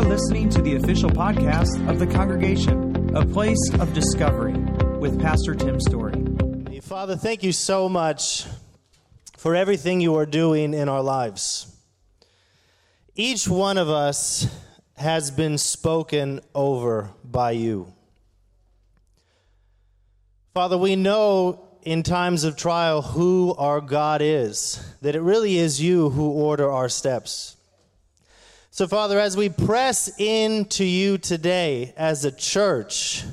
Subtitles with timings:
[0.00, 4.54] are listening to the official podcast of the congregation, a place of discovery,
[4.98, 6.14] with Pastor Tim Story.
[6.80, 8.46] Father, thank you so much
[9.36, 11.76] for everything you are doing in our lives.
[13.14, 14.48] Each one of us
[14.96, 17.92] has been spoken over by you.
[20.54, 25.78] Father, we know in times of trial who our God is, that it really is
[25.78, 27.56] you who order our steps.
[28.80, 33.24] So, Father, as we press into you today as a church,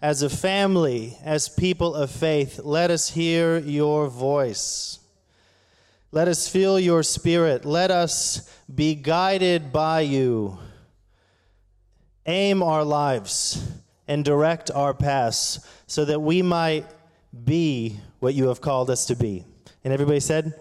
[0.00, 5.00] as a family, as people of faith, let us hear your voice.
[6.12, 7.64] Let us feel your spirit.
[7.64, 10.58] Let us be guided by you.
[12.26, 13.68] Aim our lives
[14.06, 16.86] and direct our paths so that we might
[17.44, 19.44] be what you have called us to be.
[19.82, 20.54] And everybody said,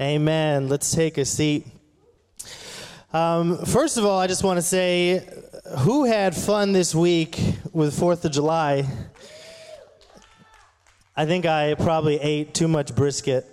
[0.00, 0.68] Amen.
[0.68, 1.64] Let's take a seat.
[3.10, 5.26] Um, first of all, I just want to say
[5.78, 7.40] who had fun this week
[7.72, 8.84] with 4th of July?
[11.16, 13.46] I think I probably ate too much brisket.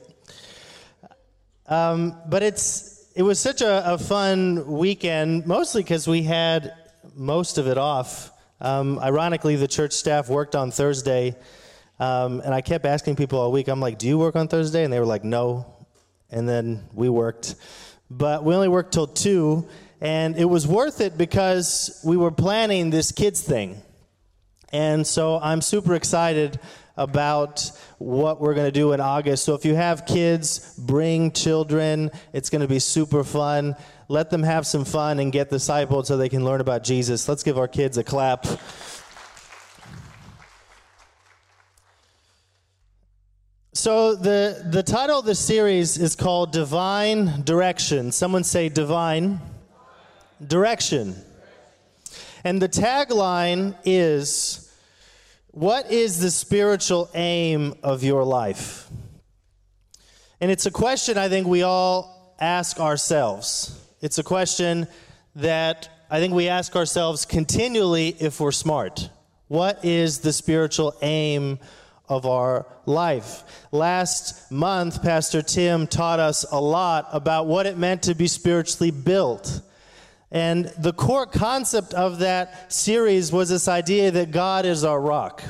[1.68, 6.74] Um, but it's it was such a, a fun weekend, mostly because we had
[7.16, 8.32] most of it off.
[8.60, 11.34] Um, ironically, the church staff worked on Thursday,
[11.98, 13.70] um, and I kept asking people all week.
[13.70, 15.66] I'm like, "Do you work on Thursday?" And they were like, "No."
[16.30, 17.56] And then we worked,
[18.10, 19.68] but we only worked till two,
[20.02, 23.82] and it was worth it because we were planning this kids thing,
[24.72, 26.60] and so I'm super excited
[26.98, 29.44] about what we're going to do in August.
[29.44, 32.12] So if you have kids, bring children.
[32.34, 33.76] It's going to be super fun.
[34.08, 37.28] Let them have some fun and get discipled so they can learn about Jesus.
[37.28, 38.46] Let's give our kids a clap.
[43.78, 48.14] So the the title of the series is called Divine Direction.
[48.14, 49.42] Someone say divine
[50.48, 51.14] direction.
[52.46, 54.74] And the tagline is
[55.48, 58.88] what is the spiritual aim of your life?
[60.40, 63.78] And it's a question I think we all ask ourselves.
[64.00, 64.88] It's a question
[65.36, 69.10] that I think we ask ourselves continually if we're smart.
[69.50, 71.60] What is the spiritual aim
[72.08, 73.44] of our life?
[73.72, 78.92] Last month, Pastor Tim taught us a lot about what it meant to be spiritually
[78.92, 79.62] built.
[80.32, 85.44] And the core concept of that series was this idea that God is our rock.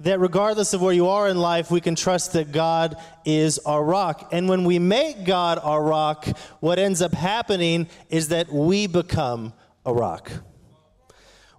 [0.00, 3.82] That regardless of where you are in life, we can trust that God is our
[3.82, 4.28] rock.
[4.32, 6.26] And when we make God our rock,
[6.60, 9.52] what ends up happening is that we become
[9.86, 10.30] a rock.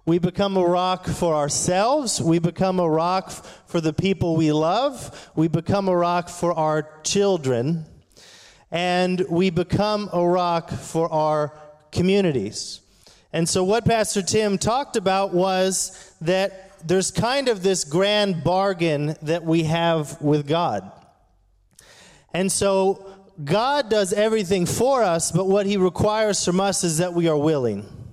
[0.06, 2.22] We become a rock for ourselves.
[2.22, 3.32] We become a rock
[3.66, 5.32] for the people we love.
[5.34, 7.86] We become a rock for our children.
[8.70, 11.58] And we become a rock for our
[11.90, 12.82] communities.
[13.32, 19.16] And so, what Pastor Tim talked about was that there's kind of this grand bargain
[19.22, 20.88] that we have with God.
[22.32, 23.12] And so,
[23.44, 27.36] God does everything for us, but what He requires from us is that we are
[27.36, 28.05] willing.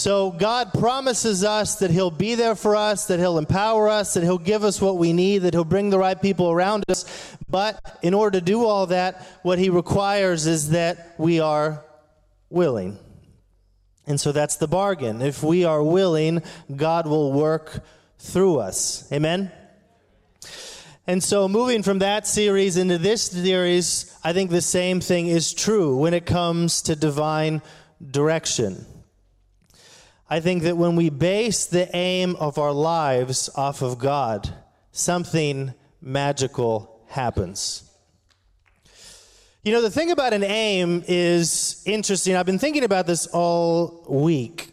[0.00, 4.22] So, God promises us that He'll be there for us, that He'll empower us, that
[4.22, 7.04] He'll give us what we need, that He'll bring the right people around us.
[7.50, 11.84] But in order to do all that, what He requires is that we are
[12.48, 12.96] willing.
[14.06, 15.20] And so that's the bargain.
[15.20, 16.44] If we are willing,
[16.74, 17.84] God will work
[18.18, 19.06] through us.
[19.12, 19.52] Amen?
[21.06, 25.52] And so, moving from that series into this series, I think the same thing is
[25.52, 27.60] true when it comes to divine
[28.10, 28.86] direction.
[30.32, 34.48] I think that when we base the aim of our lives off of God,
[34.92, 37.82] something magical happens.
[39.64, 42.36] You know, the thing about an aim is interesting.
[42.36, 44.72] I've been thinking about this all week.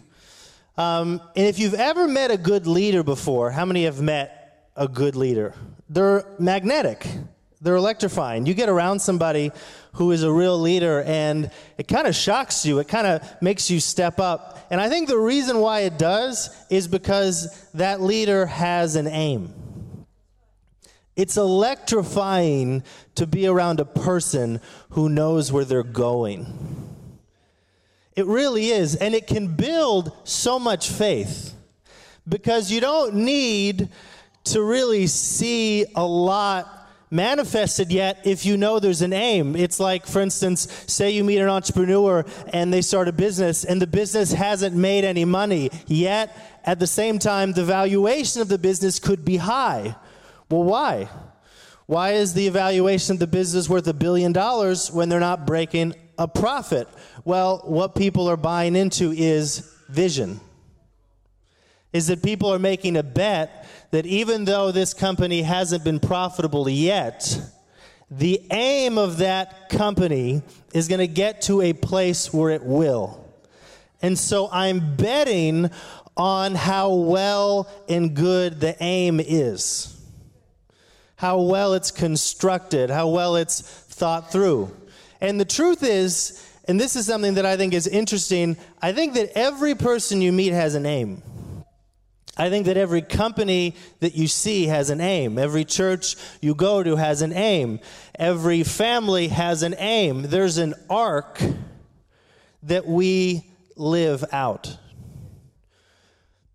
[0.77, 4.87] Um, and if you've ever met a good leader before, how many have met a
[4.87, 5.55] good leader?
[5.89, 7.07] They're magnetic,
[7.61, 8.45] they're electrifying.
[8.45, 9.51] You get around somebody
[9.97, 11.49] who is a real leader, and
[11.79, 14.59] it kind of shocks you, it kind of makes you step up.
[14.69, 19.53] And I think the reason why it does is because that leader has an aim.
[21.15, 22.83] It's electrifying
[23.15, 24.61] to be around a person
[24.91, 26.45] who knows where they're going.
[28.15, 28.95] It really is.
[28.95, 31.55] And it can build so much faith
[32.29, 33.89] because you don't need
[34.43, 36.76] to really see a lot
[37.09, 39.55] manifested yet if you know there's an aim.
[39.55, 43.81] It's like, for instance, say you meet an entrepreneur and they start a business and
[43.81, 46.59] the business hasn't made any money yet.
[46.63, 49.95] At the same time, the valuation of the business could be high.
[50.49, 51.09] Well, why?
[51.85, 55.93] Why is the evaluation of the business worth a billion dollars when they're not breaking
[56.17, 56.87] a profit.
[57.23, 60.39] Well, what people are buying into is vision.
[61.93, 66.67] Is that people are making a bet that even though this company hasn't been profitable
[66.67, 67.39] yet,
[68.09, 70.41] the aim of that company
[70.73, 73.23] is going to get to a place where it will.
[74.01, 75.69] And so I'm betting
[76.15, 79.99] on how well and good the aim is,
[81.15, 84.75] how well it's constructed, how well it's thought through.
[85.21, 89.13] And the truth is, and this is something that I think is interesting, I think
[89.13, 91.21] that every person you meet has an aim.
[92.37, 95.39] I think that every company that you see has an aim.
[95.39, 97.79] Every church you go to has an aim.
[98.15, 100.23] Every family has an aim.
[100.23, 101.41] There's an arc
[102.63, 104.77] that we live out.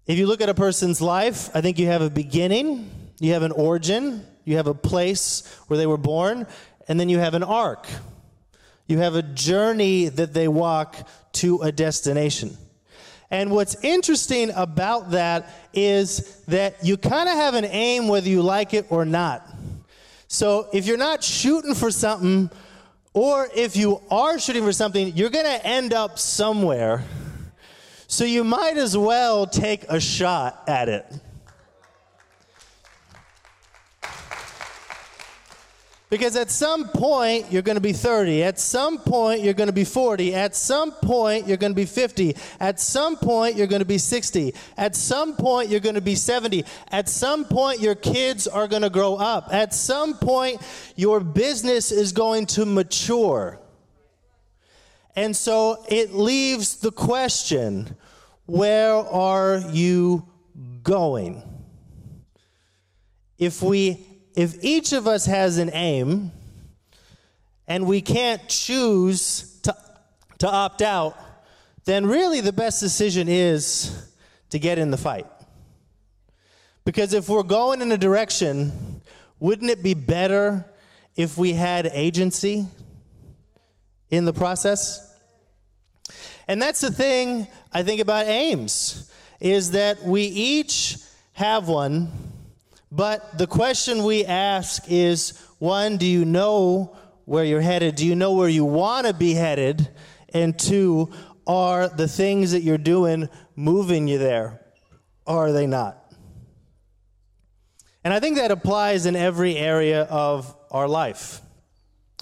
[0.06, 2.90] If you look at a person's life, I think you have a beginning,
[3.20, 6.46] you have an origin, you have a place where they were born,
[6.88, 7.87] and then you have an arc.
[8.87, 12.56] You have a journey that they walk to a destination.
[13.32, 18.43] And what's interesting about that is that you kind of have an aim whether you
[18.43, 19.49] like it or not.
[20.29, 22.50] So if you're not shooting for something,
[23.14, 27.05] or if you are shooting for something, you're going to end up somewhere.
[28.06, 31.06] So you might as well take a shot at it.
[36.12, 38.42] Because at some point, you're going to be 30.
[38.42, 40.34] At some point, you're going to be 40.
[40.34, 42.36] At some point, you're going to be 50.
[42.60, 44.54] At some point, you're going to be 60.
[44.76, 46.66] At some point, you're going to be 70.
[46.90, 49.48] At some point, your kids are going to grow up.
[49.54, 50.60] At some point,
[50.96, 53.58] your business is going to mature.
[55.16, 57.96] And so it leaves the question
[58.44, 60.28] where are you
[60.82, 61.42] going?
[63.38, 66.32] If we if each of us has an aim
[67.67, 69.76] and we can't choose to,
[70.38, 71.17] to opt out,
[71.84, 74.08] then really the best decision is
[74.50, 75.26] to get in the fight.
[76.84, 79.02] Because if we're going in a direction,
[79.38, 80.64] wouldn't it be better
[81.17, 82.67] if we had agency
[84.11, 85.08] in the process?
[86.49, 90.99] And that's the thing I think about aims is that we each
[91.32, 92.11] have one
[92.94, 96.94] but the question we ask is one, do you know
[97.24, 97.94] where you're headed?
[97.94, 99.88] Do you know where you want to be headed?
[100.34, 101.10] And two,
[101.46, 104.60] are the things that you're doing moving you there?
[105.24, 106.12] Or are they not?
[108.04, 111.40] And I think that applies in every area of our life.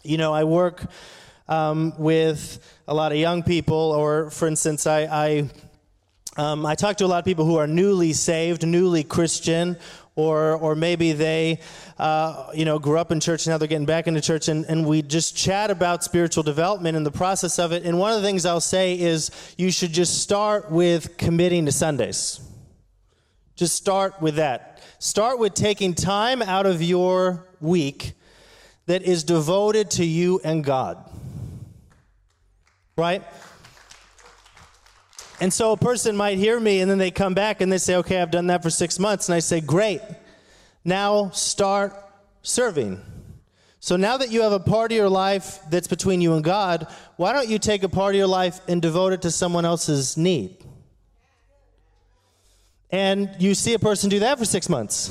[0.05, 0.85] You know, I work
[1.49, 5.51] um, with a lot of young people, or for instance, I, I
[6.37, 9.77] um, I talk to a lot of people who are newly saved, newly Christian,
[10.21, 11.59] or or maybe they
[11.99, 14.87] uh, you know grew up in church now they're getting back into church and, and
[14.87, 17.85] we just chat about spiritual development and the process of it.
[17.85, 21.73] And one of the things i'll say is you should just start with committing to
[21.73, 22.41] sundays.
[23.57, 24.83] Just start with that.
[24.99, 28.15] Start with taking time out of your week
[28.87, 30.99] that is devoted to you and god.
[32.97, 33.23] Right
[35.41, 37.97] and so a person might hear me and then they come back and they say,
[37.97, 39.29] okay, I've done that for six months.
[39.29, 40.03] And I say, great.
[40.85, 41.95] Now start
[42.43, 43.01] serving.
[43.81, 46.87] So now that you have a part of your life that's between you and God,
[47.17, 50.19] why don't you take a part of your life and devote it to someone else's
[50.19, 50.63] need?
[52.91, 55.09] And you see a person do that for six months.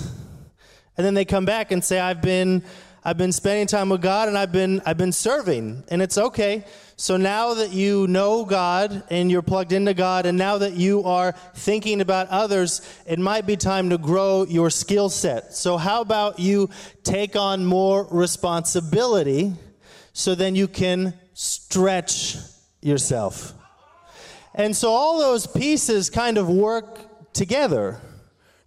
[0.98, 2.64] And then they come back and say, I've been
[3.10, 6.64] I've been spending time with God and I've been I've been serving and it's okay.
[6.96, 11.04] So now that you know God and you're plugged into God and now that you
[11.06, 15.56] are thinking about others, it might be time to grow your skill set.
[15.56, 16.70] So how about you
[17.02, 19.54] take on more responsibility
[20.14, 22.38] so then you can stretch
[22.80, 23.54] yourself.
[24.54, 28.02] And so all those pieces kind of work together.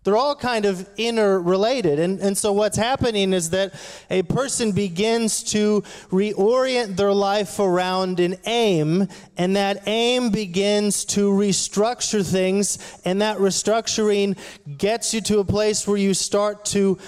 [0.04, 2.00] They're all kind of interrelated.
[2.00, 3.72] And, and so what's happening is that
[4.10, 9.06] a person begins to reorient their life around an aim,
[9.36, 14.36] and that aim begins to restructure things, and that restructuring
[14.76, 16.98] gets you to a place where you start to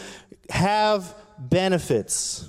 [0.51, 2.49] have benefits.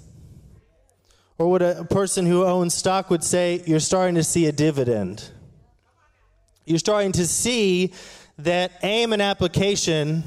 [1.37, 5.27] Or what a person who owns stock would say, you're starting to see a dividend.
[6.65, 7.93] You're starting to see
[8.37, 10.23] that aim and application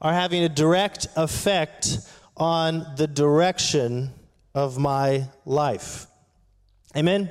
[0.00, 1.98] are having a direct effect
[2.36, 4.10] on the direction
[4.54, 6.06] of my life.
[6.96, 7.30] Amen?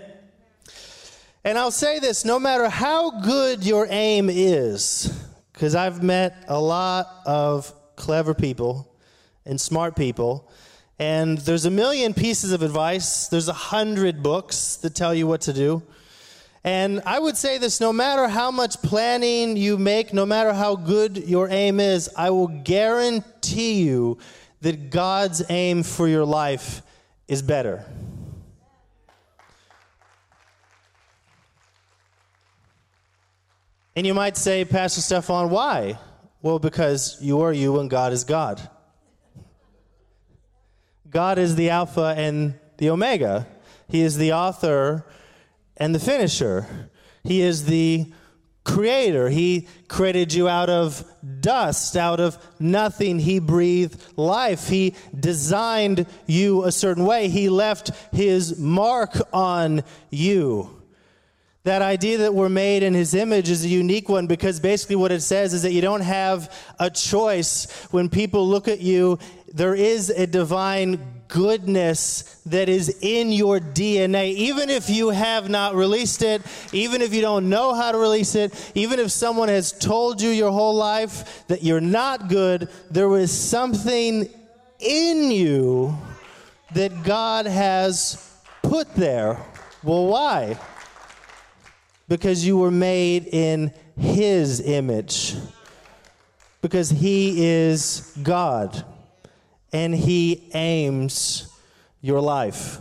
[1.44, 5.12] And I'll say this no matter how good your aim is,
[5.54, 8.96] because I've met a lot of clever people
[9.46, 10.50] and smart people,
[11.02, 15.42] And there's a million pieces of advice, there's a hundred books that tell you what
[15.42, 15.82] to do.
[16.64, 20.76] And I would say this no matter how much planning you make, no matter how
[20.76, 24.20] good your aim is, I will guarantee you
[24.62, 26.84] that God's aim for your life
[27.28, 27.86] is better.
[33.96, 36.00] And you might say, Pastor Stefan, why?
[36.42, 38.62] Well, because you are you and God is God.
[41.10, 43.48] God is the Alpha and the Omega.
[43.90, 45.06] He is the author
[45.78, 46.90] and the finisher.
[47.24, 48.12] He is the
[48.64, 49.30] creator.
[49.30, 51.04] He created you out of
[51.40, 53.20] dust, out of nothing.
[53.20, 54.68] He breathed life.
[54.68, 57.28] He designed you a certain way.
[57.28, 60.82] He left his mark on you.
[61.64, 65.12] That idea that we're made in his image is a unique one because basically what
[65.12, 67.72] it says is that you don't have a choice.
[67.92, 69.20] When people look at you,
[69.54, 74.34] there is a divine goodness that is in your DNA.
[74.34, 78.36] Even if you have not released it, even if you don't know how to release
[78.36, 83.18] it, even if someone has told you your whole life that you're not good, there
[83.18, 84.30] is something
[84.80, 85.98] in you
[86.76, 89.38] that God has put there.
[89.84, 90.60] Well, why?
[92.12, 95.34] because you were made in His image.
[96.62, 98.84] Because He is God
[99.74, 101.48] and He aims
[102.02, 102.80] your life.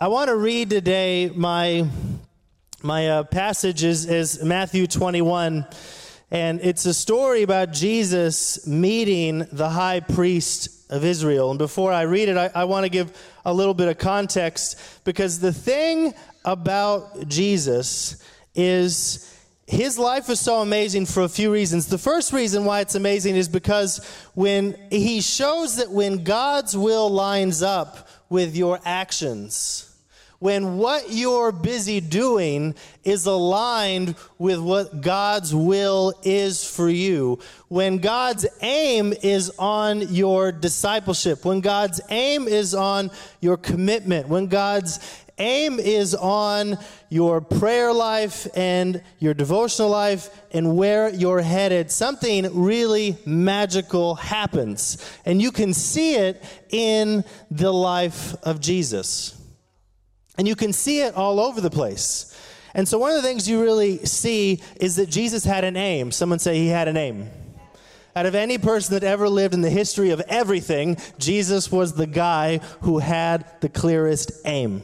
[0.00, 1.86] I want to read today my,
[2.82, 5.66] my uh, passage is, is Matthew 21.
[6.32, 11.50] And it's a story about Jesus meeting the high priest of Israel.
[11.50, 13.12] And before I read it, I, I want to give
[13.44, 18.16] a little bit of context because the thing about Jesus
[18.54, 19.31] is
[19.66, 21.86] his life is so amazing for a few reasons.
[21.86, 24.04] The first reason why it's amazing is because
[24.34, 29.91] when he shows that when God's will lines up with your actions,
[30.42, 37.98] when what you're busy doing is aligned with what God's will is for you, when
[37.98, 44.98] God's aim is on your discipleship, when God's aim is on your commitment, when God's
[45.38, 46.76] aim is on
[47.08, 54.98] your prayer life and your devotional life and where you're headed, something really magical happens.
[55.24, 59.38] And you can see it in the life of Jesus.
[60.38, 62.28] And you can see it all over the place.
[62.74, 66.10] And so, one of the things you really see is that Jesus had an aim.
[66.10, 67.30] Someone say he had an aim.
[68.14, 72.06] Out of any person that ever lived in the history of everything, Jesus was the
[72.06, 74.82] guy who had the clearest aim.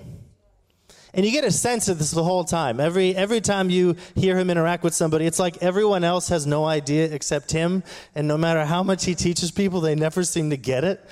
[1.14, 2.81] And you get a sense of this the whole time.
[2.81, 6.64] Every, every time you hear him interact with somebody, it's like everyone else has no
[6.64, 7.83] idea except him.
[8.14, 11.05] And no matter how much he teaches people, they never seem to get it.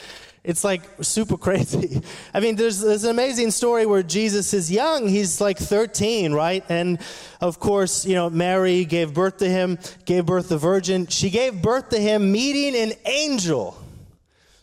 [0.46, 2.00] It's like super crazy.
[2.32, 5.08] I mean, there's, there's an amazing story where Jesus is young.
[5.08, 6.64] He's like 13, right?
[6.68, 6.98] And
[7.40, 11.08] of course, you know, Mary gave birth to him, gave birth to virgin.
[11.08, 13.76] She gave birth to him meeting an angel.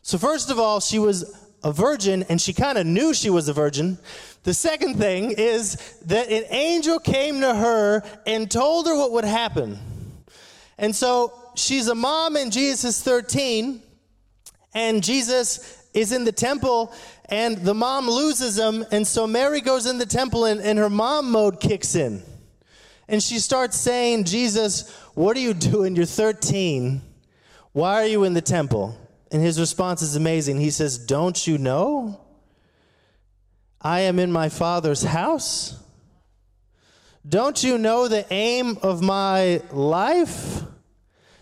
[0.01, 3.47] So, first of all, she was a virgin and she kind of knew she was
[3.49, 3.97] a virgin.
[4.43, 5.75] The second thing is
[6.05, 9.79] that an angel came to her and told her what would happen.
[10.77, 13.81] And so she's a mom and Jesus is 13
[14.73, 16.93] and Jesus is in the temple
[17.29, 20.89] and the mom loses him and so Mary goes in the temple and, and her
[20.89, 22.23] mom mode kicks in.
[23.07, 25.95] And she starts saying, Jesus, what are you doing?
[25.95, 27.01] You're 13.
[27.73, 28.97] Why are you in the temple?
[29.31, 30.59] And his response is amazing.
[30.59, 32.21] He says, Don't you know?
[33.81, 35.77] I am in my Father's house.
[37.27, 40.61] Don't you know the aim of my life?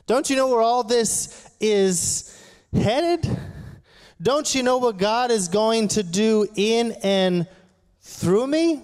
[0.08, 2.38] Don't you know where all this is
[2.74, 3.28] headed?
[4.22, 7.48] Don't you know what God is going to do in and
[8.02, 8.84] through me?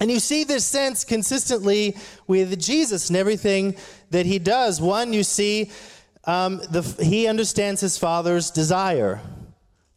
[0.00, 3.76] And you see this sense consistently with Jesus and everything
[4.10, 4.80] that he does.
[4.80, 5.70] One, you see,
[6.24, 9.20] um, the, he understands his Father's desire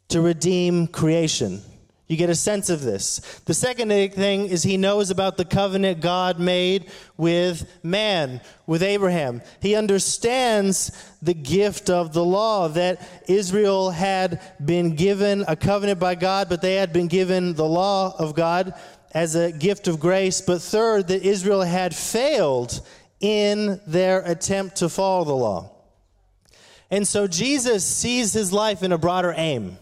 [0.09, 1.61] to redeem creation.
[2.13, 3.41] You get a sense of this.
[3.45, 9.41] The second thing is he knows about the covenant God made with man, with Abraham.
[9.61, 10.91] He understands
[11.23, 16.61] the gift of the law that Israel had been given a covenant by God, but
[16.61, 18.75] they had been given the law of God
[19.15, 20.39] as a gift of grace.
[20.39, 22.79] But third, that Israel had failed
[23.21, 25.71] in their attempt to follow the law.
[26.91, 29.79] And so Jesus sees his life in a broader aim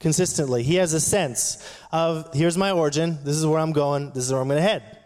[0.00, 0.62] consistently.
[0.62, 1.62] He has a sense
[1.92, 4.68] of here's my origin, this is where I'm going, this is where I'm going to
[4.68, 4.98] head.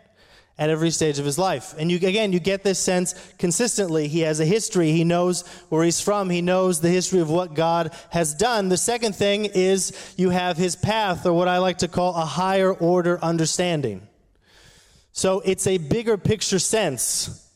[0.59, 1.75] at every stage of his life.
[1.79, 4.07] And you, again, you get this sense consistently.
[4.07, 4.93] He has a history.
[4.93, 6.29] He knows where he's from.
[6.31, 8.69] He knows the history of what God has done.
[8.69, 12.25] The second thing is you have his path, or what I like to call a
[12.25, 14.07] higher order understanding.
[15.13, 17.51] So it's a bigger picture sense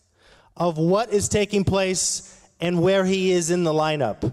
[0.57, 4.33] of what is taking place and where he is in the lineup.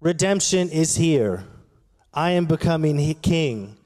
[0.00, 1.44] Redemption is here.
[2.12, 3.76] I am becoming king.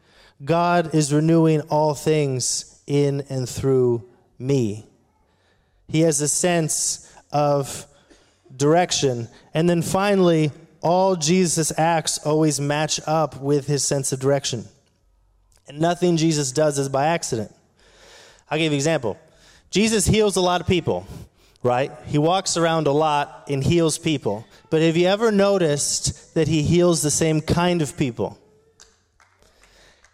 [0.45, 4.87] God is renewing all things in and through me.
[5.89, 7.87] He has a sense of
[8.57, 9.29] direction.
[9.55, 10.51] And then finally,
[10.81, 14.65] all Jesus' acts always match up with his sense of direction.
[15.69, 17.55] And nothing Jesus does is by accident.
[18.51, 19.19] I'll give you an example.
[19.71, 21.07] Jesus heals a lot of people,
[21.63, 21.93] right?
[22.07, 24.47] He walks around a lot and heals people.
[24.71, 28.39] But have you ever noticed that he heals the same kind of people?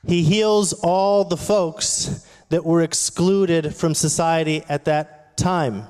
[0.07, 5.85] He heals all the folks that were excluded from society at that time.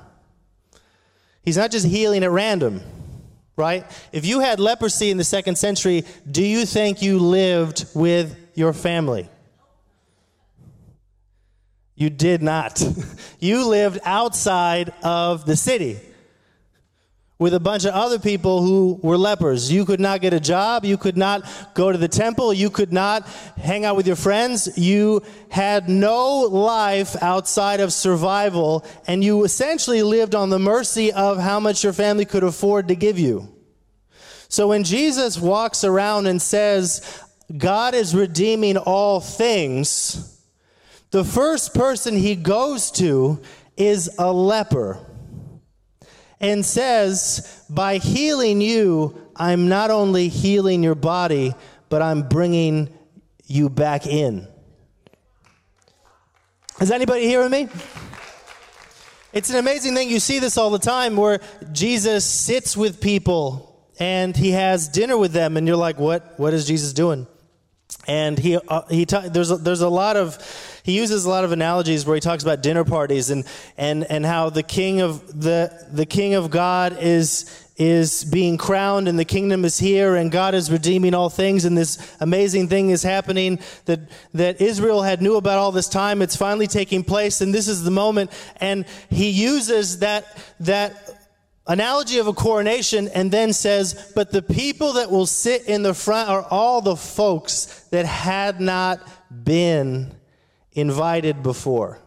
[1.43, 2.81] He's not just healing at random,
[3.55, 3.85] right?
[4.11, 8.73] If you had leprosy in the second century, do you think you lived with your
[8.73, 9.29] family?
[11.99, 12.81] You did not.
[13.39, 15.99] You lived outside of the city
[17.39, 19.71] with a bunch of other people who were lepers.
[19.71, 20.85] You could not get a job.
[20.85, 22.53] You could not go to the temple.
[22.53, 23.27] You could not
[23.57, 24.77] hang out with your friends.
[24.77, 31.39] You had no life outside of survival, and you essentially lived on the mercy of
[31.39, 33.49] how much your family could afford to give you.
[34.49, 37.23] So when Jesus walks around and says,
[37.55, 40.36] God is redeeming all things,
[41.11, 43.41] the first person he goes to
[43.75, 44.99] is a leper
[46.39, 51.53] and says, By healing you, I'm not only healing your body,
[51.89, 52.89] but I'm bringing
[53.45, 54.47] you back in.
[56.79, 57.69] Is anybody hearing me?
[59.33, 60.09] It's an amazing thing.
[60.09, 61.39] You see this all the time where
[61.71, 63.67] Jesus sits with people
[63.99, 67.25] and he has dinner with them, and you're like, what, what is Jesus doing?
[68.07, 70.37] And he, uh, he ta- there's, a, there's a lot of,
[70.83, 73.45] he uses a lot of analogies where he talks about dinner parties and,
[73.77, 79.09] and, and how the king of, the, the king of God is, is being crowned
[79.09, 82.89] and the kingdom is here and God is redeeming all things and this amazing thing
[82.91, 83.99] is happening that,
[84.33, 86.21] that Israel had knew about all this time.
[86.21, 88.31] It's finally taking place and this is the moment.
[88.61, 91.16] And he uses that, that
[91.67, 95.93] analogy of a coronation and then says, But the people that will sit in the
[95.93, 98.99] front are all the folks that had not
[99.43, 100.15] been
[100.73, 101.99] invited before.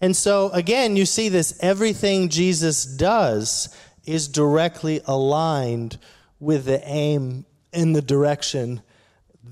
[0.00, 5.98] And so, again, you see this everything Jesus does is directly aligned
[6.38, 8.82] with the aim in the direction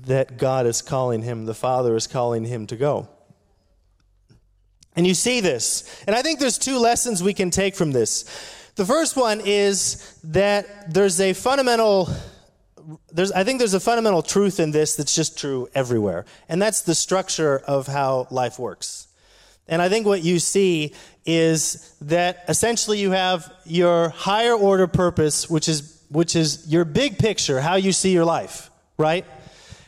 [0.05, 3.09] that God is calling him, the Father is calling him to go.
[4.95, 6.03] And you see this.
[6.07, 8.25] And I think there's two lessons we can take from this.
[8.75, 12.09] The first one is that there's a fundamental
[13.13, 16.25] there's I think there's a fundamental truth in this that's just true everywhere.
[16.49, 19.07] And that's the structure of how life works.
[19.67, 20.93] And I think what you see
[21.25, 27.17] is that essentially you have your higher order purpose, which is which is your big
[27.17, 29.25] picture, how you see your life, right?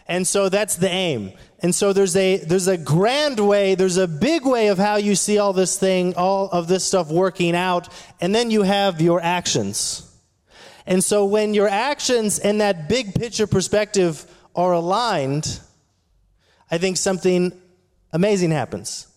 [0.08, 1.34] And so that's the aim.
[1.66, 5.16] And so there's a there's a grand way, there's a big way of how you
[5.16, 7.90] see all this thing, all of this stuff working out,
[8.22, 10.08] and then you have your actions.
[10.86, 15.60] And so when your actions and that big picture perspective are aligned,
[16.70, 17.52] I think something
[18.14, 19.08] amazing happens.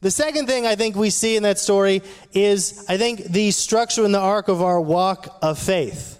[0.00, 4.04] The second thing I think we see in that story is I think the structure
[4.04, 6.18] and the arc of our walk of faith.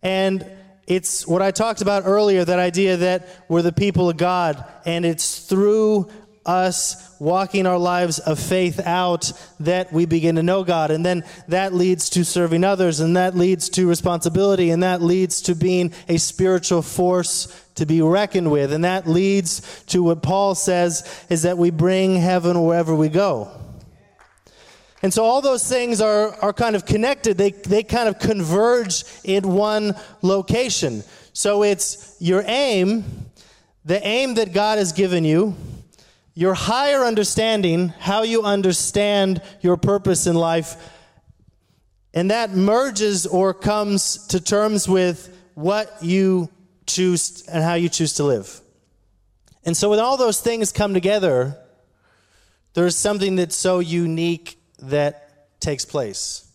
[0.00, 0.48] And
[0.86, 5.04] it's what I talked about earlier that idea that we're the people of God, and
[5.04, 6.10] it's through
[6.46, 10.90] us walking our lives of faith out that we begin to know God.
[10.90, 15.42] And then that leads to serving others, and that leads to responsibility, and that leads
[15.42, 18.72] to being a spiritual force to be reckoned with.
[18.72, 23.63] And that leads to what Paul says is that we bring heaven wherever we go.
[25.04, 27.36] And so all those things are, are kind of connected.
[27.36, 31.04] They, they kind of converge in one location.
[31.34, 33.04] So it's your aim,
[33.84, 35.56] the aim that God has given you,
[36.32, 40.74] your higher understanding, how you understand your purpose in life,
[42.14, 46.48] and that merges or comes to terms with what you
[46.86, 48.58] choose and how you choose to live.
[49.66, 51.58] And so when all those things come together,
[52.72, 56.50] there's something that's so unique that takes place.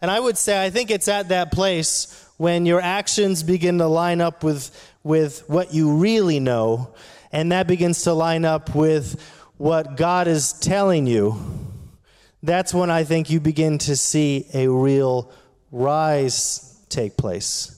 [0.00, 3.86] And I would say, I think it's at that place when your actions begin to
[3.86, 4.70] line up with,
[5.02, 6.94] with what you really know,
[7.32, 9.20] and that begins to line up with
[9.56, 11.40] what God is telling you,
[12.42, 15.32] that's when I think you begin to see a real
[15.72, 17.72] rise take place.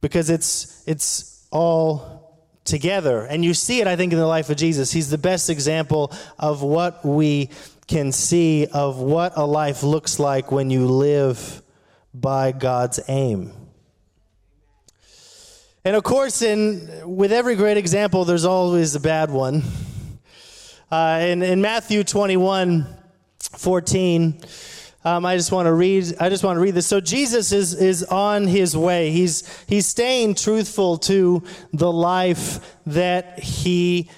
[0.00, 2.24] Because it's, it's all
[2.64, 3.24] together.
[3.24, 4.92] And you see it, I think, in the life of Jesus.
[4.92, 7.50] He's the best example of what we
[7.86, 11.62] can see of what a life looks like when you live
[12.12, 13.52] by God's aim.
[15.84, 19.62] And of course, in, with every great example, there's always a bad one.
[20.90, 22.86] Uh, in, in Matthew 21
[23.38, 24.40] 14,
[25.04, 26.14] um, I just want to read.
[26.18, 26.86] I just want to read this.
[26.86, 29.10] So Jesus is is on his way.
[29.10, 31.42] He's he's staying truthful to
[31.74, 34.08] the life that he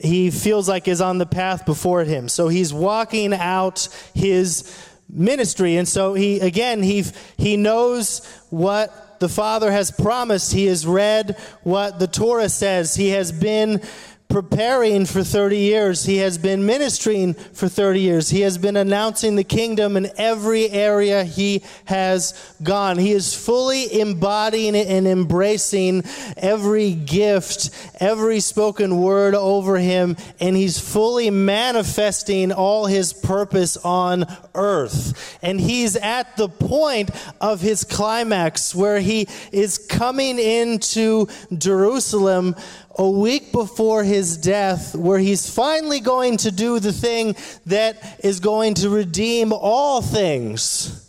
[0.00, 2.28] he feels like is on the path before him.
[2.28, 4.72] So he's walking out his
[5.08, 7.04] ministry, and so he again he
[7.36, 10.52] he knows what the Father has promised.
[10.52, 12.94] He has read what the Torah says.
[12.94, 13.82] He has been
[14.28, 16.04] preparing for 30 years.
[16.04, 18.28] He has been ministering for 30 years.
[18.28, 22.98] He has been announcing the kingdom in every area he has gone.
[22.98, 26.02] He is fully embodying and embracing
[26.36, 34.26] every gift, every spoken word over him, and he's fully manifesting all his purpose on
[34.54, 35.38] earth.
[35.42, 37.10] And he's at the point
[37.40, 42.56] of his climax where he is coming into Jerusalem
[42.98, 48.40] a week before his death, where he's finally going to do the thing that is
[48.40, 51.02] going to redeem all things.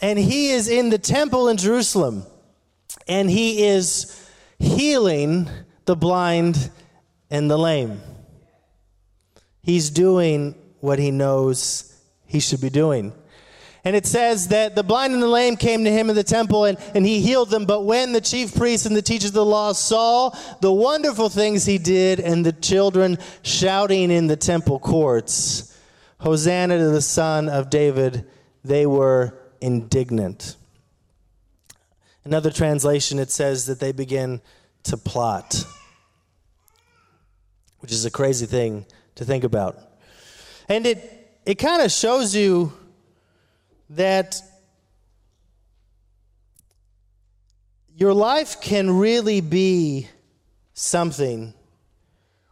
[0.00, 2.24] And he is in the temple in Jerusalem,
[3.06, 5.48] and he is healing
[5.84, 6.70] the blind
[7.30, 8.00] and the lame.
[9.62, 11.94] He's doing what he knows
[12.26, 13.12] he should be doing.
[13.84, 16.66] And it says that the blind and the lame came to him in the temple
[16.66, 17.64] and, and he healed them.
[17.64, 21.64] But when the chief priests and the teachers of the law saw the wonderful things
[21.64, 25.78] he did and the children shouting in the temple courts,
[26.18, 28.26] Hosanna to the Son of David,
[28.62, 30.56] they were indignant.
[32.24, 34.42] Another translation, it says that they begin
[34.82, 35.64] to plot,
[37.78, 39.78] which is a crazy thing to think about.
[40.68, 42.74] And it, it kind of shows you
[43.90, 44.40] that
[47.96, 50.08] your life can really be
[50.74, 51.52] something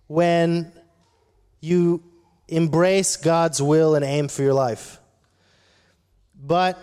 [0.08, 0.72] when
[1.60, 2.02] you
[2.48, 4.98] embrace God's will and aim for your life.
[6.34, 6.76] But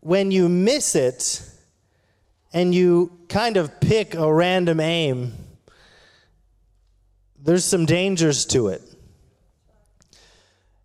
[0.00, 1.42] when you miss it
[2.52, 5.34] and you kind of pick a random aim,
[7.38, 8.82] there's some dangers to it.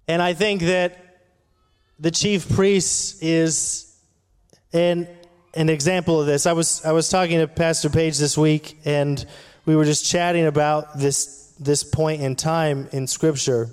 [0.07, 1.06] And I think that
[1.99, 3.95] the chief priest is
[4.73, 5.07] an,
[5.55, 6.45] an example of this.
[6.45, 9.25] I was, I was talking to Pastor Page this week, and
[9.65, 13.69] we were just chatting about this, this point in time in Scripture.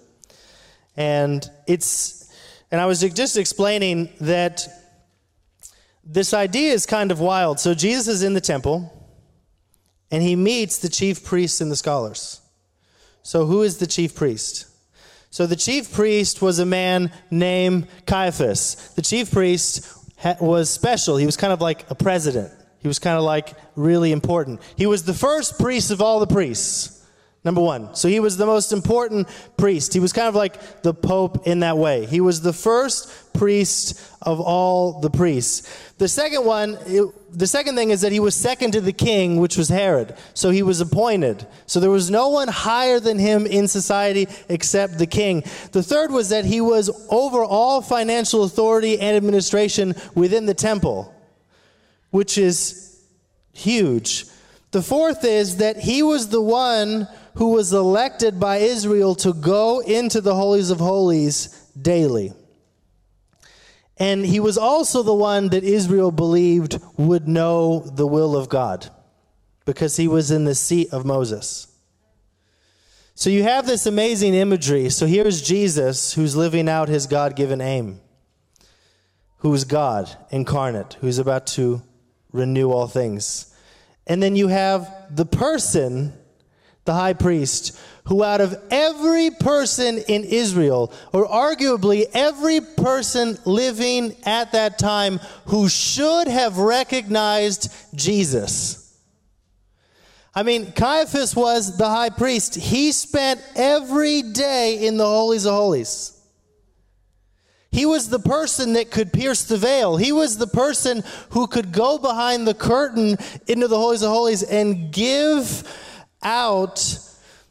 [0.96, 2.32] And it's,
[2.70, 4.66] and I was just explaining that
[6.02, 7.60] this idea is kind of wild.
[7.60, 8.90] So Jesus is in the temple,
[10.10, 12.40] and he meets the chief priests and the scholars.
[13.22, 14.66] So, who is the chief priest?
[15.34, 18.94] So the chief priest was a man named Caiaphas.
[18.94, 19.92] The chief priest
[20.40, 21.16] was special.
[21.16, 22.52] He was kind of like a president.
[22.78, 24.60] He was kind of like really important.
[24.76, 27.03] He was the first priest of all the priests.
[27.44, 27.94] Number one.
[27.94, 29.28] So he was the most important
[29.58, 29.92] priest.
[29.92, 32.06] He was kind of like the Pope in that way.
[32.06, 35.92] He was the first priest of all the priests.
[35.98, 37.04] The second one, it,
[37.38, 40.16] the second thing is that he was second to the king, which was Herod.
[40.32, 41.46] So he was appointed.
[41.66, 45.42] So there was no one higher than him in society except the king.
[45.72, 51.14] The third was that he was over all financial authority and administration within the temple,
[52.10, 53.02] which is
[53.52, 54.24] huge.
[54.70, 59.80] The fourth is that he was the one who was elected by Israel to go
[59.80, 61.48] into the holies of holies
[61.80, 62.32] daily.
[63.96, 68.90] And he was also the one that Israel believed would know the will of God
[69.64, 71.68] because he was in the seat of Moses.
[73.14, 74.90] So you have this amazing imagery.
[74.90, 78.00] So here's Jesus who's living out his God given aim,
[79.38, 81.82] who's God incarnate, who's about to
[82.32, 83.54] renew all things.
[84.06, 86.12] And then you have the person
[86.84, 94.14] the high priest, who out of every person in Israel, or arguably every person living
[94.24, 98.80] at that time, who should have recognized Jesus.
[100.34, 102.56] I mean, Caiaphas was the high priest.
[102.56, 106.10] He spent every day in the holies of holies.
[107.70, 109.96] He was the person that could pierce the veil.
[109.96, 113.16] He was the person who could go behind the curtain
[113.48, 115.62] into the holies of holies and give
[116.24, 116.98] out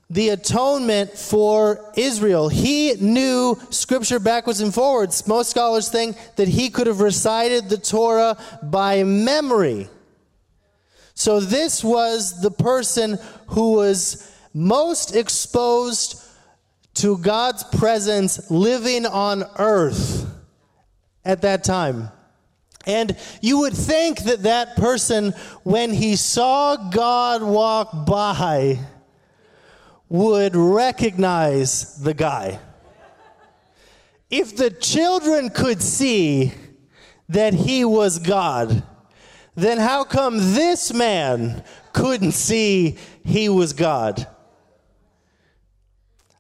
[0.10, 2.50] the atonement for Israel.
[2.50, 5.28] He knew scripture backwards and forwards.
[5.28, 9.90] Most scholars think that he could have recited the Torah by memory.
[11.16, 16.22] So, this was the person who was most exposed
[16.96, 20.28] to God's presence living on earth
[21.26, 22.10] at that time.
[22.86, 28.80] And you would think that that person, when he saw God walk by,
[30.10, 32.60] would recognize the guy.
[34.30, 36.54] If the children could see
[37.30, 38.84] that he was God,
[39.56, 44.28] then how come this man couldn't see he was God?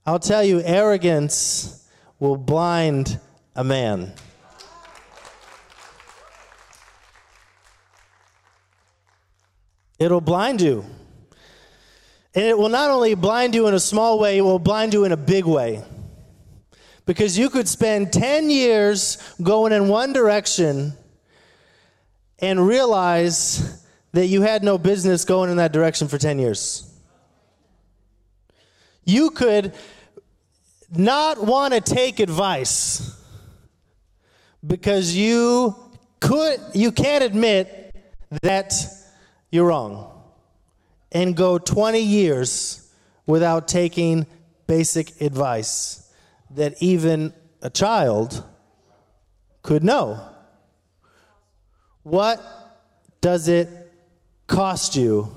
[0.05, 1.87] I'll tell you, arrogance
[2.19, 3.19] will blind
[3.55, 4.13] a man.
[10.03, 10.85] It'll blind you.
[12.35, 15.05] And it will not only blind you in a small way, it will blind you
[15.05, 15.81] in a big way.
[17.05, 20.91] Because you could spend 10 years going in one direction
[22.39, 26.93] and realize that you had no business going in that direction for 10 years.
[29.05, 29.73] You could
[30.93, 33.17] not want to take advice
[34.65, 35.75] because you
[36.19, 37.95] could you can't admit
[38.41, 38.73] that
[39.53, 40.09] you're wrong
[41.11, 42.91] and go 20 years
[43.27, 44.25] without taking
[44.65, 46.11] basic advice
[46.49, 48.43] that even a child
[49.61, 50.19] could know.
[52.01, 52.41] What
[53.21, 53.69] does it
[54.47, 55.33] cost you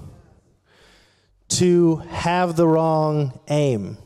[1.49, 3.99] to have the wrong aim?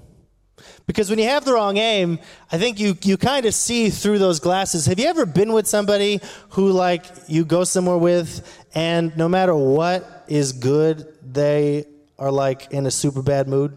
[0.91, 2.19] Because when you have the wrong aim,
[2.51, 4.87] I think you, you kind of see through those glasses.
[4.87, 9.55] Have you ever been with somebody who, like, you go somewhere with, and no matter
[9.55, 11.87] what is good, they
[12.19, 13.77] are like in a super bad mood?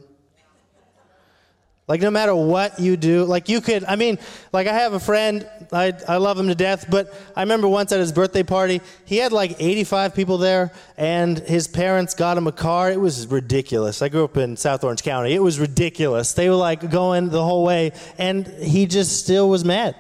[1.86, 4.18] Like, no matter what you do, like, you could, I mean,
[4.54, 7.92] like, I have a friend, I, I love him to death, but I remember once
[7.92, 12.48] at his birthday party, he had like 85 people there, and his parents got him
[12.48, 12.90] a car.
[12.90, 14.02] It was ridiculous.
[14.02, 15.34] I grew up in South Orange County.
[15.34, 16.32] It was ridiculous.
[16.32, 19.96] They were like going the whole way, and he just still was mad.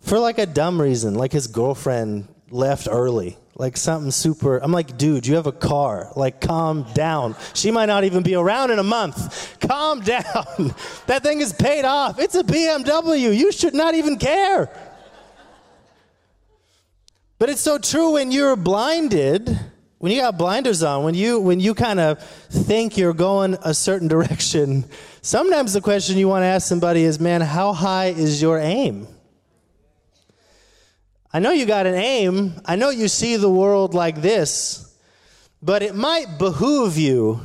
[0.00, 4.56] For like a dumb reason, like his girlfriend left early like something super.
[4.56, 6.10] I'm like, dude, you have a car.
[6.16, 7.36] Like, calm down.
[7.52, 9.60] She might not even be around in a month.
[9.60, 10.74] Calm down.
[11.06, 12.18] that thing is paid off.
[12.18, 13.36] It's a BMW.
[13.36, 14.70] You should not even care.
[17.38, 19.58] But it's so true when you're blinded,
[19.98, 23.74] when you got blinders on, when you when you kind of think you're going a
[23.74, 24.86] certain direction,
[25.20, 29.06] sometimes the question you want to ask somebody is, man, how high is your aim?
[31.32, 32.60] I know you got an aim.
[32.64, 34.96] I know you see the world like this,
[35.62, 37.40] but it might behoove you,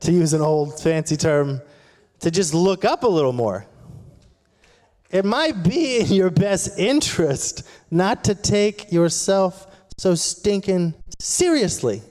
[0.00, 1.60] to use an old fancy term,
[2.18, 3.66] to just look up a little more.
[5.10, 9.66] It might be in your best interest not to take yourself
[9.98, 12.02] so stinking seriously.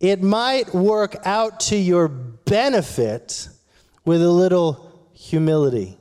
[0.00, 3.48] It might work out to your benefit
[4.04, 5.96] with a little humility.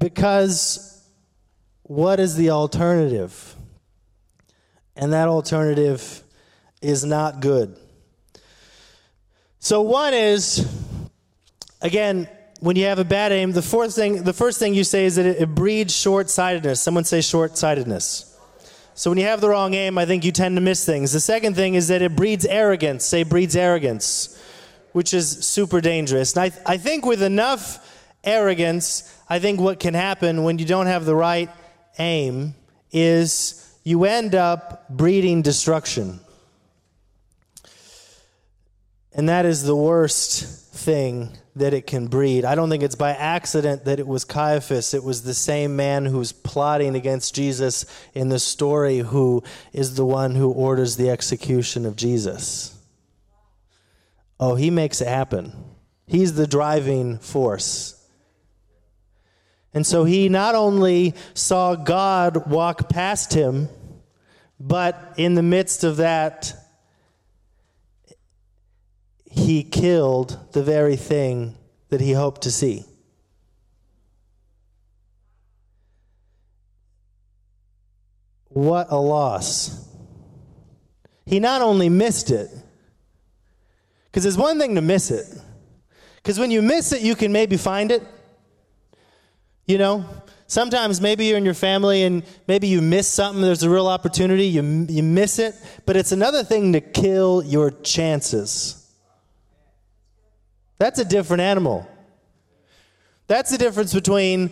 [0.00, 1.00] Because
[1.84, 3.54] what is the alternative?
[4.96, 6.24] And that alternative
[6.82, 7.76] is not good.
[9.60, 10.66] So, one is,
[11.80, 12.28] again,
[12.60, 15.16] when you have a bad aim, the fourth thing, the first thing you say is
[15.16, 16.80] that it, it breeds short sightedness.
[16.80, 18.26] Someone say short sightedness.
[18.94, 21.12] So when you have the wrong aim, I think you tend to miss things.
[21.12, 23.06] The second thing is that it breeds arrogance.
[23.06, 24.38] Say breeds arrogance,
[24.92, 26.36] which is super dangerous.
[26.36, 27.78] And I, I think with enough
[28.24, 31.48] arrogance, I think what can happen when you don't have the right
[32.00, 32.56] aim
[32.90, 36.18] is you end up breeding destruction.
[39.12, 42.44] And that is the worst thing that it can breed.
[42.44, 44.94] I don't think it's by accident that it was Caiaphas.
[44.94, 50.04] It was the same man who's plotting against Jesus in the story who is the
[50.04, 52.76] one who orders the execution of Jesus.
[54.40, 55.52] Oh, he makes it happen.
[56.06, 57.99] He's the driving force.
[59.72, 63.68] And so he not only saw God walk past him,
[64.58, 66.54] but in the midst of that,
[69.30, 71.56] he killed the very thing
[71.88, 72.84] that he hoped to see.
[78.48, 79.88] What a loss.
[81.24, 82.50] He not only missed it,
[84.06, 85.26] because it's one thing to miss it.
[86.16, 88.02] Because when you miss it, you can maybe find it.
[89.70, 90.04] You know,
[90.50, 94.46] Sometimes maybe you're in your family and maybe you miss something, there's a real opportunity,
[94.46, 95.54] you, you miss it,
[95.86, 98.92] but it's another thing to kill your chances.
[100.78, 101.88] That's a different animal.
[103.28, 104.50] That's the difference between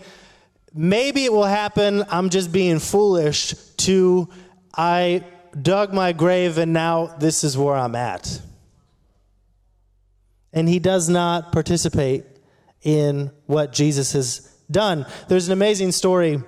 [0.73, 4.29] maybe it will happen, I'm just being foolish, to
[4.73, 5.25] I
[5.61, 8.41] dug my grave and now this is where I'm at.
[10.53, 12.25] And he does not participate
[12.83, 15.07] in what Jesus has done.
[15.29, 16.43] There's an amazing story.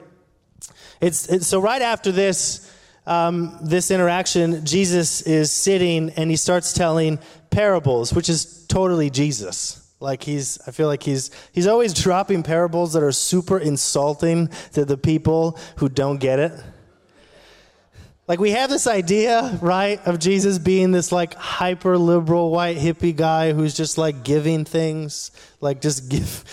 [1.00, 2.70] It's, it's so right after this,
[3.06, 7.18] um, this interaction, Jesus is sitting and he starts telling
[7.50, 9.76] parables, which is totally Jesus.
[10.00, 14.84] Like he's, I feel like he's, he's always dropping parables that are super insulting to
[14.84, 16.52] the people who don't get it.
[18.26, 23.16] Like we have this idea, right, of Jesus being this like hyper liberal white hippie
[23.16, 26.44] guy who's just like giving things, like just give.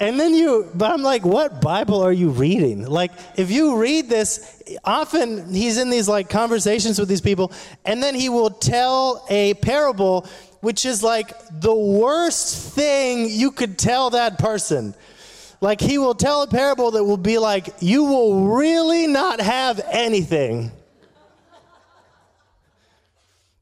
[0.00, 2.86] And then you, but I'm like, what Bible are you reading?
[2.86, 7.52] Like, if you read this, often he's in these like conversations with these people,
[7.84, 10.26] and then he will tell a parable
[10.60, 14.94] which is like the worst thing you could tell that person.
[15.60, 19.80] Like he will tell a parable that will be like, you will really not have
[19.90, 20.72] anything.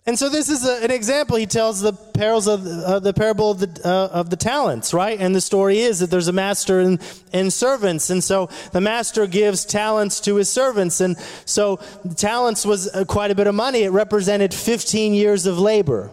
[0.09, 1.37] And so this is a, an example.
[1.37, 5.21] He tells the parables of uh, the parable of the uh, of the talents, right?
[5.21, 6.99] And the story is that there's a master and,
[7.35, 12.65] and servants, and so the master gives talents to his servants, and so the talents
[12.65, 13.83] was uh, quite a bit of money.
[13.83, 16.11] It represented 15 years of labor.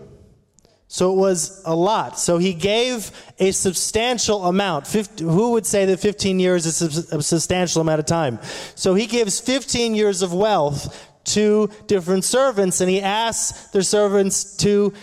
[0.89, 2.19] So it was a lot.
[2.19, 4.88] So he gave a substantial amount.
[4.88, 6.81] 50, who would say that 15 years is
[7.13, 8.39] a substantial amount of time?
[8.75, 14.57] So he gives 15 years of wealth to different servants and he asks their servants
[14.57, 14.93] to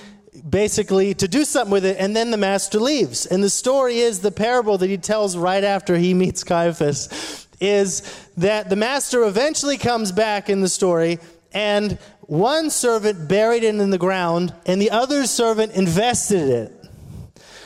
[0.49, 3.27] basically to do something with it and then the master leaves.
[3.27, 8.29] And the story is the parable that he tells right after he meets Caiaphas is
[8.37, 11.19] that the master eventually comes back in the story
[11.53, 11.99] and
[12.33, 16.73] one servant buried it in the ground, and the other servant invested it.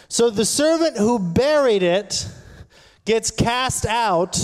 [0.08, 2.28] So the servant who buried it
[3.04, 4.38] gets cast out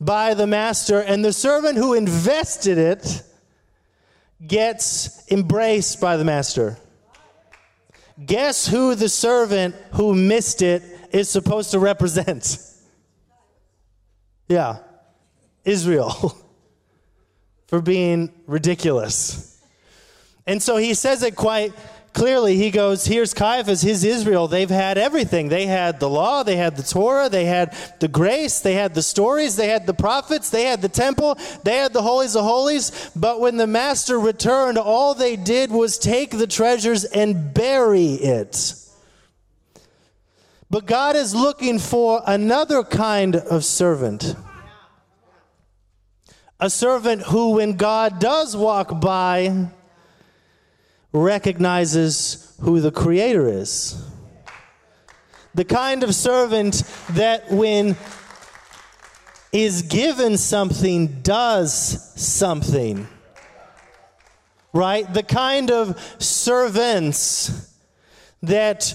[0.00, 3.22] by the master, and the servant who invested it
[4.46, 6.76] gets embraced by the master.
[8.24, 12.58] Guess who the servant who missed it is supposed to represent?
[14.50, 14.78] Yeah,
[15.66, 16.34] Israel.
[17.68, 19.62] for being ridiculous.
[20.46, 21.74] And so he says it quite
[22.18, 22.56] clearly.
[22.56, 24.48] He goes, Here's Caiaphas, his Israel.
[24.48, 25.48] They've had everything.
[25.48, 29.02] They had the law, they had the Torah, they had the grace, they had the
[29.02, 33.10] stories, they had the prophets, they had the temple, they had the holies of holies.
[33.14, 38.74] But when the master returned, all they did was take the treasures and bury it.
[40.68, 44.34] But God is looking for another kind of servant
[46.60, 49.68] a servant who, when God does walk by,
[51.12, 54.02] recognizes who the Creator is.
[55.54, 57.96] The kind of servant that, when
[59.52, 63.08] is given something, does something.
[64.72, 65.12] Right?
[65.12, 67.74] The kind of servants
[68.42, 68.94] that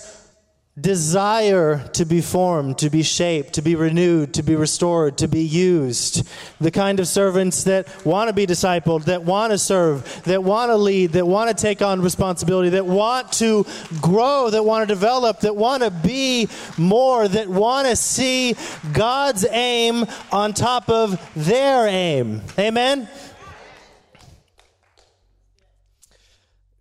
[0.80, 5.44] desire to be formed, to be shaped, to be renewed, to be restored, to be
[5.44, 6.28] used.
[6.60, 10.70] The kind of servants that want to be discipled, that want to serve, that want
[10.70, 13.68] to lead, that want to take on responsibility, that want to
[14.02, 18.56] grow, that want to develop, that want to be more, that want to see
[18.94, 22.42] God's aim on top of their aim.
[22.58, 23.08] Amen?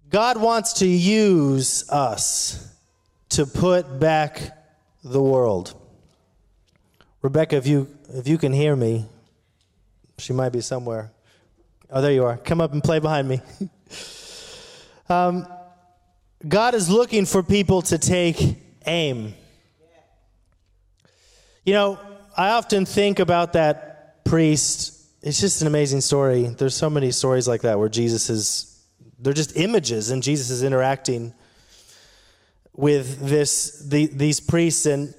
[0.09, 2.71] God wants to use us
[3.33, 4.57] to put back
[5.03, 5.75] the world.
[7.23, 9.07] Rebecca, if you if you can hear me,
[10.18, 11.11] she might be somewhere.
[11.90, 12.37] Oh, there you are.
[12.37, 13.40] Come up and play behind me.
[15.09, 15.47] um,
[16.47, 19.35] God is looking for people to take aim.
[21.64, 21.99] You know,
[22.37, 25.07] I often think about that priest.
[25.23, 26.45] It's just an amazing story.
[26.45, 28.85] There's so many stories like that where Jesus is,
[29.18, 31.33] they're just images and Jesus is interacting
[32.74, 35.14] with this the, these priests and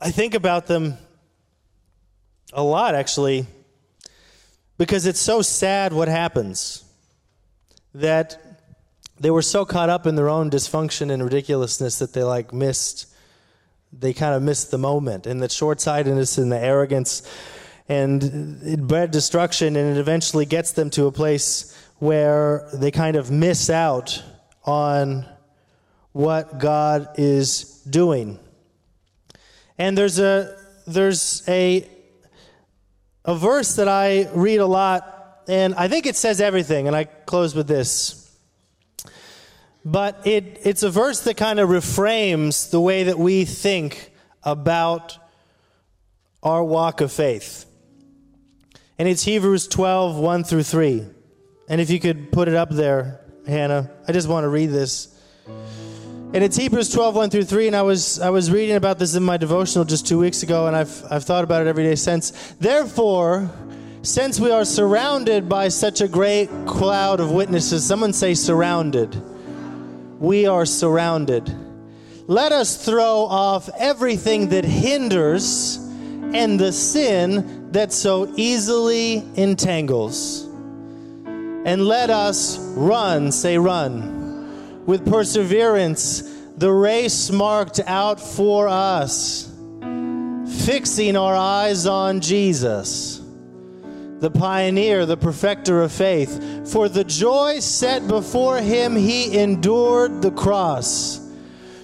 [0.00, 0.98] I think about them
[2.52, 3.46] a lot actually
[4.78, 6.84] because it's so sad what happens
[7.94, 8.60] that
[9.18, 13.06] they were so caught up in their own dysfunction and ridiculousness that they like missed
[13.92, 17.22] they kind of missed the moment and the short-sightedness and the arrogance
[17.88, 23.16] and it bred destruction and it eventually gets them to a place where they kind
[23.16, 24.22] of miss out
[24.64, 25.24] on
[26.16, 28.38] what God is doing.
[29.76, 31.86] And there's a there's a
[33.26, 37.04] a verse that I read a lot, and I think it says everything, and I
[37.04, 38.34] close with this.
[39.84, 44.10] But it, it's a verse that kind of reframes the way that we think
[44.42, 45.18] about
[46.42, 47.66] our walk of faith.
[48.98, 51.04] And it's Hebrews 12, 1 through 3.
[51.68, 55.12] And if you could put it up there, Hannah, I just want to read this.
[56.34, 57.68] And it's Hebrews 12, 1 through 3.
[57.68, 60.66] And I was, I was reading about this in my devotional just two weeks ago,
[60.66, 62.32] and I've, I've thought about it every day since.
[62.58, 63.48] Therefore,
[64.02, 69.14] since we are surrounded by such a great cloud of witnesses, someone say surrounded.
[70.20, 71.54] We are surrounded.
[72.26, 80.44] Let us throw off everything that hinders and the sin that so easily entangles.
[81.24, 84.15] And let us run, say run,
[84.86, 86.22] with perseverance
[86.56, 89.52] the race marked out for us,
[90.64, 93.20] fixing our eyes on Jesus,
[94.20, 96.72] the pioneer, the perfecter of faith.
[96.72, 101.20] For the joy set before him, he endured the cross,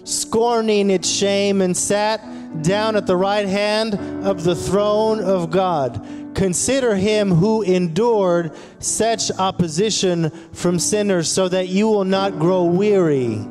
[0.05, 2.23] scorning its shame, and sat
[2.63, 3.95] down at the right hand
[4.27, 6.03] of the throne of God.
[6.35, 13.45] Consider him who endured such opposition from sinners so that you will not grow weary.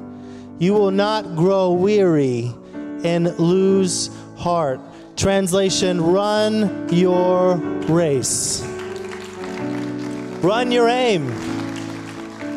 [0.59, 2.53] You will not grow weary
[3.03, 4.79] and lose heart.
[5.15, 8.63] Translation Run your race.
[10.41, 11.32] Run your aim.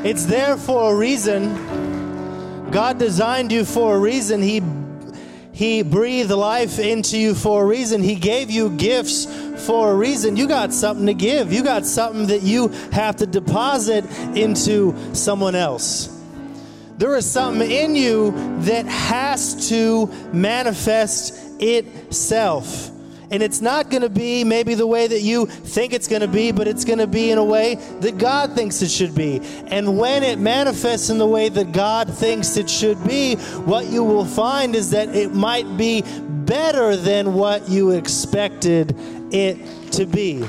[0.05, 2.71] It's there for a reason.
[2.71, 4.43] God designed you for a reason.
[4.43, 4.63] He
[5.53, 8.03] he breathed life into you for a reason.
[8.03, 9.27] He gave you gifts
[9.59, 10.37] for a reason.
[10.37, 11.53] You got something to give.
[11.53, 14.05] You got something that you have to deposit
[14.37, 16.11] into someone else.
[16.97, 22.91] There is something in you that has to manifest itself.
[23.31, 26.29] And it's not going to be maybe the way that you think it's going to
[26.29, 29.41] be, but it's going to be in a way that God thinks it should be.
[29.67, 33.35] And when it manifests in the way that God thinks it should be,
[33.65, 36.05] what you will find is that it might be
[36.45, 38.97] better than what you expected
[39.35, 40.45] it to be.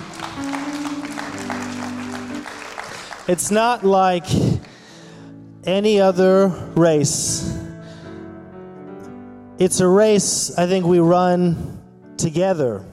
[3.28, 4.28] It's not like
[5.64, 7.52] any other race.
[9.58, 11.82] It's a race I think we run
[12.18, 12.86] together.